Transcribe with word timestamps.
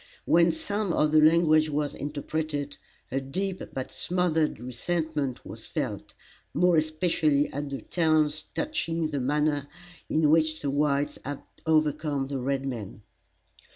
When 0.25 0.51
some 0.51 0.93
of 0.93 1.11
the 1.11 1.21
language 1.21 1.69
was 1.69 1.93
interpreted, 1.93 2.75
a 3.11 3.21
deep 3.21 3.61
but 3.71 3.91
smothered 3.91 4.59
resentment 4.59 5.45
was 5.45 5.67
felt; 5.67 6.15
more 6.55 6.75
especially 6.77 7.53
at 7.53 7.69
the 7.69 7.81
taunts 7.83 8.45
touching 8.55 9.09
the 9.11 9.19
manner 9.21 9.67
in 10.09 10.31
which 10.31 10.63
the 10.63 10.71
whites 10.71 11.19
had 11.23 11.43
overcome 11.67 12.25
the 12.29 12.39
red 12.39 12.65
men. 12.65 13.03